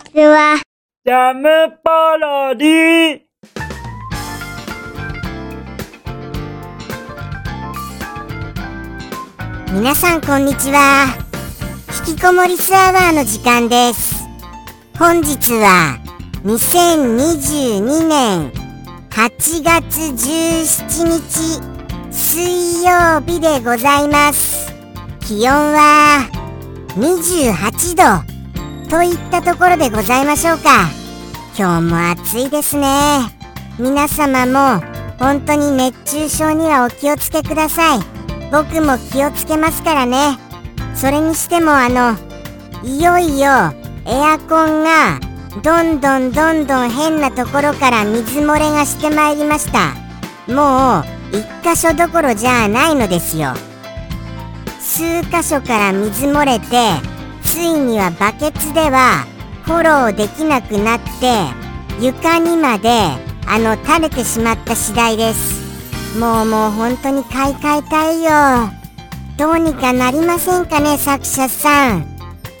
[0.00, 0.60] ちは。
[1.04, 1.48] ジャム
[1.84, 3.20] パロディ。
[9.72, 11.06] 皆さんこんにちは。
[12.08, 14.24] 引きこもりスアワーの時間です。
[14.98, 15.98] 本日は
[16.44, 18.52] 2022年
[19.10, 24.72] 8月17日水曜日でございます。
[25.20, 26.28] 気温は
[26.96, 28.29] 28度
[28.90, 30.88] といったところでございましょうか。
[31.56, 32.88] 今日も暑いですね。
[33.78, 34.84] 皆様も
[35.16, 37.98] 本当に熱中症にはお気をつけください。
[38.50, 40.36] 僕も気をつけますからね。
[40.96, 42.16] それにしてもあの
[42.82, 43.72] いよいよ
[44.06, 45.20] エアコンが
[45.62, 49.94] どんどんどんどん変なところから水漏れがしてまいりました。
[50.52, 51.04] もう
[51.36, 53.54] 一箇所どころじゃないのですよ。
[54.80, 57.09] 数箇所から水漏れて
[57.50, 59.26] ついにはバケツでは
[59.64, 61.34] フォローできなくなって
[62.00, 62.88] 床にまで
[63.44, 66.16] あの垂れてしまった次第です。
[66.16, 68.70] もうもう本当に買い替えたいよ。
[69.36, 72.06] どうにかなりませんかね作者さん。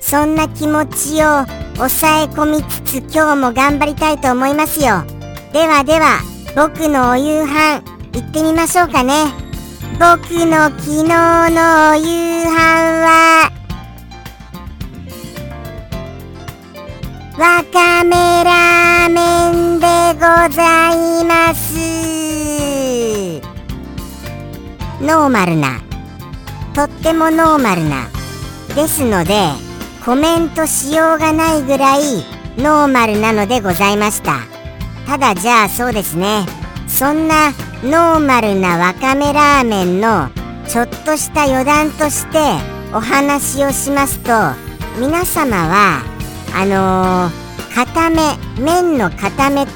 [0.00, 1.44] そんな気持ちを
[1.74, 5.02] 抑え込みつつ今日も頑張りたいと思いますよ。
[5.52, 6.20] ではでは
[6.54, 7.82] 僕のお夕飯
[8.12, 9.24] 行ってみましょうかね。
[9.98, 12.52] 僕の昨日のお夕飯
[13.02, 13.55] は
[17.38, 20.20] わかめラーメンでご
[20.54, 21.76] ざいます。
[25.02, 25.82] ノーマルな。
[26.74, 28.08] とってもノーマルな。
[28.74, 29.34] ですので
[30.02, 32.24] コメントしようがないぐらい
[32.56, 34.38] ノーマルなのでございました。
[35.06, 36.46] ただじゃあそうですね。
[36.88, 37.50] そんな
[37.82, 40.30] ノーマルなわかめラーメンの
[40.66, 42.38] ちょっとした余談として
[42.94, 44.32] お話をしますと
[44.98, 46.15] 皆様は
[46.58, 48.16] あのー、固め
[48.58, 49.72] 麺の固めと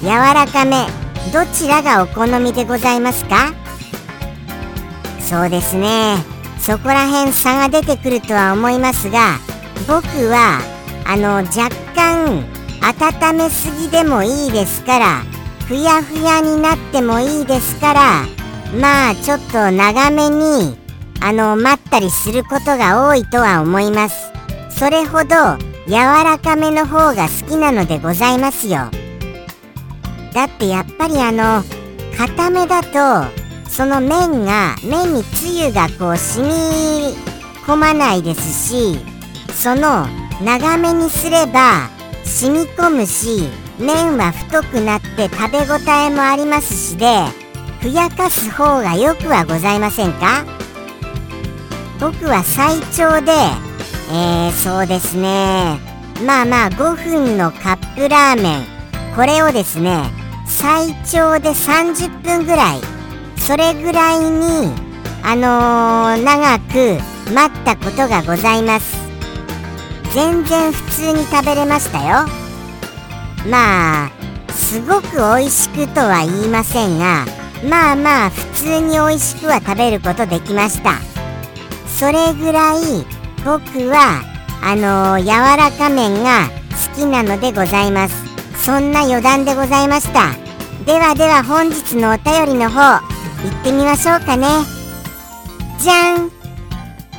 [0.00, 0.86] 柔らかめ
[1.34, 3.52] どちらがお好みでございますか？
[5.20, 6.16] そうですね。
[6.58, 9.38] そこら辺差が出てくるとは思いますが
[9.86, 10.60] 僕は
[11.06, 12.42] あの若干
[12.80, 15.22] 温めすぎでもいいですから
[15.66, 18.00] ふやふやになってもいいですから
[18.80, 20.78] まあちょっと長めに
[21.20, 24.32] あの待ったりすることが多いとは思います。
[24.70, 25.36] それほど
[25.86, 28.90] 柔らかめの方が好きなのでございますよ。
[30.32, 31.62] だってやっぱりあの
[32.16, 33.30] 固めだと
[33.68, 37.14] その麺が麺につゆがこう染み
[37.66, 38.98] 込まないですし
[39.52, 40.06] その
[40.42, 41.88] 長めにすれば
[42.24, 47.24] 染み込むし麺は太くなって食べ応えもありますしで
[47.80, 50.44] ふやかす方がよくはございませんか？
[52.00, 53.32] 僕は最長で
[54.16, 55.76] えー、そうですね。
[56.24, 58.64] まあまあ5分のカップラーメン。
[59.16, 60.04] これをですね
[60.46, 62.80] 最長で30分ぐらい。
[63.38, 64.72] それぐらいに
[65.24, 67.02] あのー、長く
[67.32, 68.96] 待ったことがございます。
[70.14, 72.24] 全然普通に食べれましたよ。
[73.50, 74.10] まあ
[74.52, 77.26] すごく美味しくとは言いませんが
[77.68, 81.00] まあまあ普通に美味しくは食べることできました。
[81.88, 83.04] それぐらい
[83.44, 84.22] 僕は
[84.62, 86.48] あのー、柔らか麺が
[86.88, 88.24] 好きなのでございます。
[88.64, 90.30] そんな余談でございました。
[90.86, 93.02] ではでは本日のお便りの方行
[93.60, 94.46] ってみましょうかね。
[95.78, 96.30] じゃん。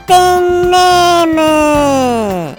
[0.08, 1.28] ペンネー
[2.54, 2.58] ム。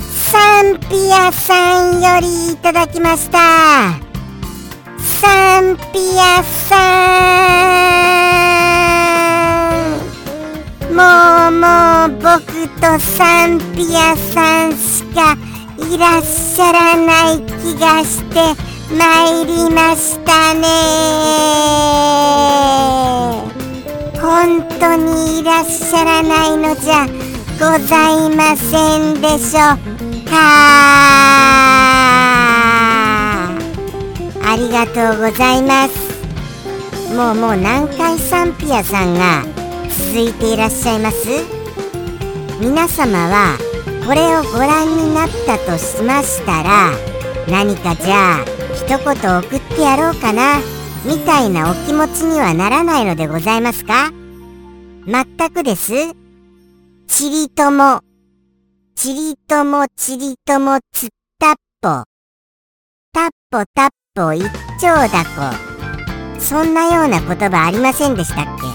[0.00, 3.38] サンピアさんよりいただきました。
[4.98, 8.17] サンピアさん。
[10.98, 11.64] もうも
[12.06, 15.36] う僕とサンピアさんしか
[15.78, 18.34] いらっしゃらない気がして
[18.92, 20.66] 参りましたね。
[24.20, 27.06] 本当にいらっしゃらないのじゃ
[27.60, 29.76] ございませんでしょう
[30.28, 30.34] か。
[34.44, 35.94] ありがとうございます。
[37.14, 39.57] もうもう何回サンピアさんが
[39.98, 41.28] 続いていらっしゃいます。
[42.60, 43.58] 皆様は
[44.06, 46.90] これをご覧になったとしましたら
[47.48, 48.98] 何かじゃあ一言
[49.38, 50.60] 送ってやろうかな
[51.04, 54.10] みたいなお気持ちにはならないのでございますか？
[55.06, 55.92] 全くです。
[57.06, 58.00] ちりとも。
[58.94, 61.08] ちりともちりともつっ
[61.38, 61.88] たっぽ。
[63.12, 64.44] たっぽたっぽ一
[64.80, 66.40] 丁だこ。
[66.40, 68.67] そんなような言葉ありませんでしたっけ？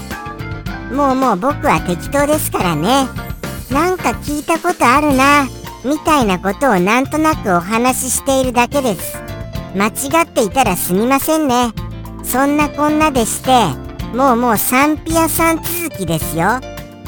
[0.94, 3.08] もうもう僕は適当ですからね。
[3.70, 5.46] なんか聞いたことあるな。
[5.84, 9.18] みたいなことをなんとなくお話ししているだけです。
[9.74, 11.72] 間違っていたらすみませんね。
[12.22, 13.50] そんなこんなでして
[14.16, 16.60] もうもうサンピアさん続きですよ。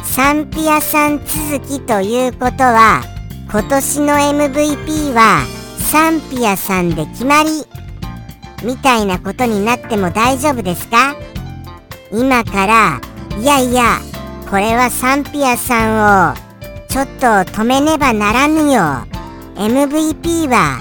[0.02, 3.02] サンピアさん続きということは
[3.50, 5.44] 今年の MVP は
[5.78, 7.64] サンピアさんで決まり。
[8.64, 11.14] みたいなことになっても大丈夫ですか？
[12.12, 13.00] 今から
[13.38, 14.00] いやいや
[14.50, 16.34] これはサンピアさんを
[16.88, 19.06] ちょっと止めねばならぬよ。
[19.56, 20.78] MVP は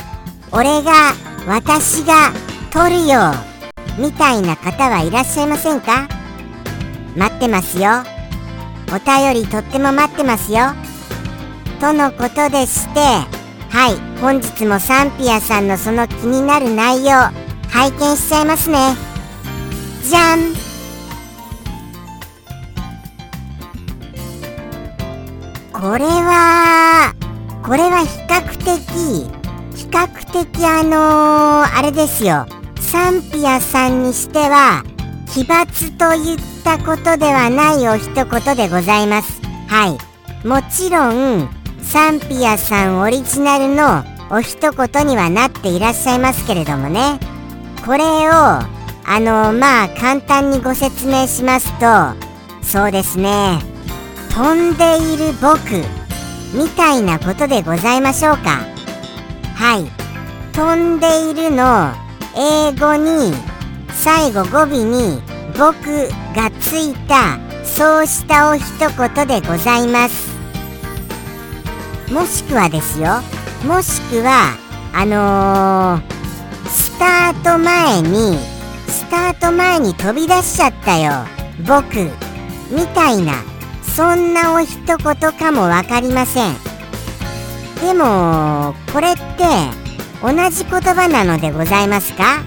[0.51, 1.13] 俺が
[1.47, 2.31] 私が
[2.71, 3.33] 取るよ。
[3.97, 6.07] みたいな方はいらっしゃいませんか？
[7.15, 8.03] 待ってますよ。
[8.93, 10.73] お便りとっても待ってますよ。
[11.79, 17.11] とのことでしてはい本日もサンピアさんのその気になる内容
[17.69, 18.95] 拝見しちゃいますね。
[20.03, 20.64] じゃん。
[25.75, 27.13] これは
[27.61, 29.29] これは比較的
[29.75, 32.45] 比較的あのー、あれですよ。
[32.79, 34.83] サンピアさんにしては
[35.33, 39.41] 奇抜といったことではないお一言でございます。
[39.67, 40.47] はい。
[40.47, 41.49] もちろん
[41.81, 47.19] サンピアさんオリジナルのお一言にはなっていらっしゃいますけれどもね。
[47.85, 48.63] これをあ
[49.19, 51.85] のまあ簡単にご説明しますと
[52.65, 53.74] そうですね。
[54.35, 55.57] 飛んでいる僕
[56.53, 58.65] みたいなことでございましょうか？
[59.55, 59.85] はい。
[60.51, 61.93] 飛んでいるの
[62.35, 63.33] 英語に
[63.93, 65.21] 最後語尾に
[65.57, 70.35] 僕がついたそうしたお一言でございます。
[72.11, 73.21] もしくはですよ。
[73.65, 74.57] もしくは
[74.93, 78.37] あのー、スタート前に
[78.89, 81.25] スタート前に飛び出しちゃったよ。
[81.65, 81.95] 僕
[82.69, 83.54] みたいな。
[83.95, 86.53] そんなお一言かも分かりません。
[87.79, 89.21] でもこれって
[90.21, 92.43] 同じ言葉なのでございますか？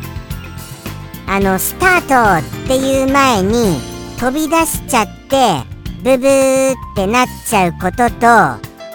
[1.27, 3.79] あのスタートっていう前に
[4.19, 5.63] 飛び出しちゃって
[6.03, 8.27] ブブーってなっちゃうことと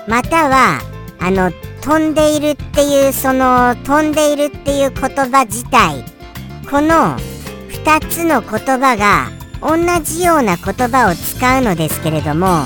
[0.07, 0.79] または
[1.19, 1.51] あの
[1.81, 6.03] 飛んでいるっていうその飛んでいるっていう言葉自体
[6.69, 7.17] この
[7.69, 9.31] 2つの言葉が
[9.63, 12.65] 同じような言葉を使うのですけれども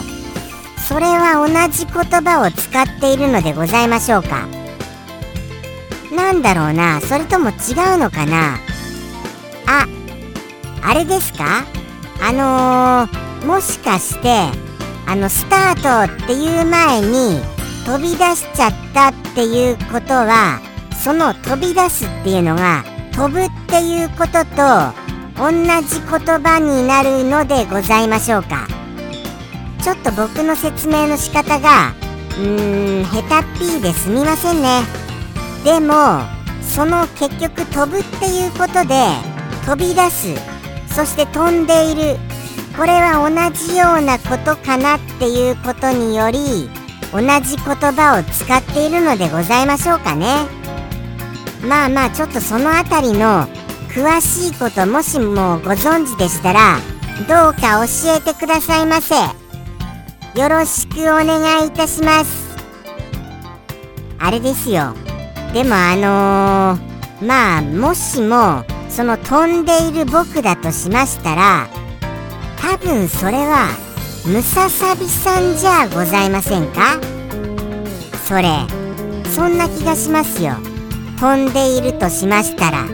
[0.87, 4.47] それは同じ言葉を使っているのでございましょうか？
[6.15, 7.01] なんだろうな？
[7.01, 7.55] それとも違う
[7.99, 8.55] のかな？
[9.67, 9.85] あ
[10.81, 11.65] あれですか？
[12.21, 14.29] あのー、もしかして
[15.05, 17.41] あのスタートっていう前に
[17.85, 20.59] 飛び出しちゃったっていうことは
[21.03, 28.67] その飛び出すっていうのが飛ぶっていうことと同じ言葉になるのでございましょうか。
[29.83, 31.93] ちょっと僕の説明の仕方が
[32.37, 34.81] うーん下手っぴーですみませんね。
[35.63, 36.21] でも
[36.61, 38.95] その結局飛ぶっていうことで
[39.65, 40.33] 飛び出す。
[40.93, 42.17] そして飛んでいる。
[42.75, 46.69] これは同じようなことかなっていうことにより
[47.11, 50.45] 同じ言葉を使っているのでございましょうかね。
[51.67, 53.47] まあまあちょっとその辺りの
[53.97, 56.77] 詳しいこともしもご存知でしたら
[57.27, 59.15] どうか教えてくださいませ。
[60.39, 62.55] よろしくお願いいたします。
[64.19, 64.93] あれですよ。
[65.51, 71.67] でもあのー、まあもしもその飛んでいる僕だとしましたら
[72.61, 73.67] 多分それは
[74.27, 76.99] ムササビさんじゃございませんか？
[78.27, 78.59] それ
[79.31, 80.53] そんな気がしますよ。
[81.19, 82.85] 飛んでいるとしましたら。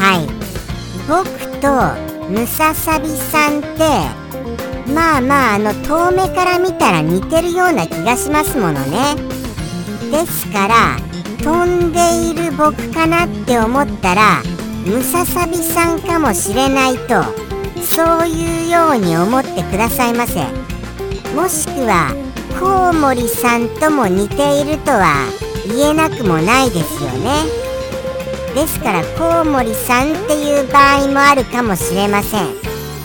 [0.00, 0.41] はい。
[1.08, 1.28] 僕
[1.60, 1.68] と
[2.28, 4.22] ムササビさんって
[4.92, 9.16] まあまああの遠目から見たら似てるような気がしますものね。
[10.10, 10.96] ですから
[11.42, 14.42] 飛んでいる僕かなって思ったら
[14.84, 17.22] ムササビさんかもしれないと
[17.82, 20.40] そういうように思ってくださいませ。
[21.34, 22.14] もしくは
[22.60, 25.26] コウモリさんとも似ているとは
[25.66, 27.61] 言えなくもないですよね。
[28.54, 32.46] ですからコウモリさんっていう場合もあるかもしれません。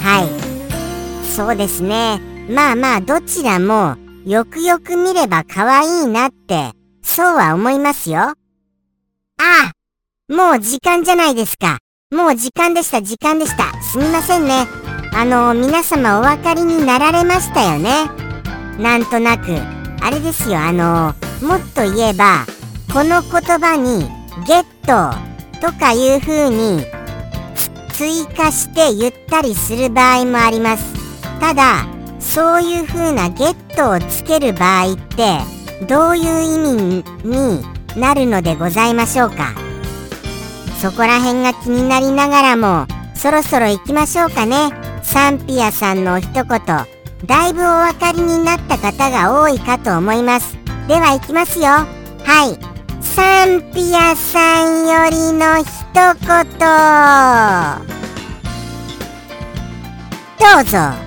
[0.02, 1.28] はい。
[1.30, 2.20] そうですね。
[2.50, 8.20] まあまあどちらもよくよく見れば可愛いなってそうは思いますよ。
[8.20, 8.34] あ
[9.40, 11.78] あもう時間じゃないですか。
[12.12, 13.82] もう時間でした時間でした。
[13.82, 14.68] すみませんね。
[15.14, 18.10] あの皆様お分かりになられましたよね。
[18.78, 19.78] なんとなく。
[20.02, 22.46] あれですよあのもっと言えば
[22.94, 24.08] この言葉に
[24.48, 25.18] 「ゲット」
[25.60, 26.86] とかいう風に
[27.94, 30.84] 追加して言ったりする場合もあります。
[31.40, 31.86] ただ
[32.20, 35.40] そういう風なゲットをつける場合って
[35.88, 37.64] どういう意味に
[37.96, 39.54] なるのでございましょうか？
[40.82, 42.86] そこら辺が気になりながらも
[43.16, 44.72] そろそろ行きましょうかね。
[45.02, 46.46] サンピアさんのお一言。
[47.26, 50.56] だいぶお分かりになった方が多いかと思います。
[50.88, 51.66] では行きますよ。
[51.66, 51.88] は
[52.46, 52.77] い。
[53.16, 56.46] サンピアさんよりの一言。
[60.40, 61.07] どうぞ。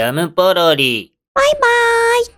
[0.00, 1.12] ジャムポロリ。
[1.34, 2.24] バイバイ